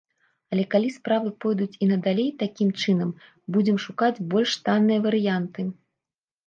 Але 0.53 0.63
калі 0.71 0.87
справы 0.95 1.29
пойдуць 1.45 1.75
і 1.83 1.89
надалей 1.91 2.31
такім 2.43 2.73
чынам, 2.81 3.15
будзем 3.59 3.77
шукаць 3.85 4.19
больш 4.35 4.51
танныя 4.67 4.99
варыянты. 5.07 5.61